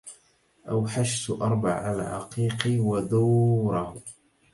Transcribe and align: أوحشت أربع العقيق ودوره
أوحشت 0.69 1.29
أربع 1.31 1.91
العقيق 1.91 2.57
ودوره 2.67 4.01